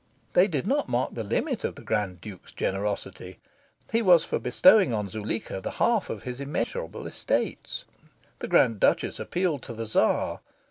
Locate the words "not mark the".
0.65-1.23